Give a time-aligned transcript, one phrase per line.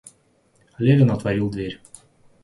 [0.79, 1.79] Левин отворил дверь.